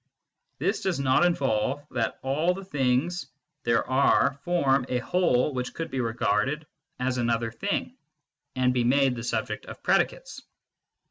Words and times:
This 0.57 0.81
does 0.81 0.99
not 0.99 1.23
involve 1.23 1.85
that 1.91 2.17
all 2.23 2.55
the 2.55 2.65
things 2.65 3.27
there 3.65 3.87
are 3.87 4.33
form 4.43 4.83
a 4.89 4.97
whole 4.97 5.53
which 5.53 5.75
could 5.75 5.91
be 5.91 6.01
regarded 6.01 6.65
as 6.99 7.19
another 7.19 7.51
thing 7.51 7.95
and 8.55 8.73
be 8.73 8.83
made 8.83 9.13
SCIENTIFIC 9.13 9.13
METHOD 9.13 9.13
IN 9.13 9.13
PHILOSOPHY 9.13 9.13
in 9.13 9.13
the 9.13 9.23
subject 9.23 9.65
of 9.79 9.83
predicates. 9.83 10.41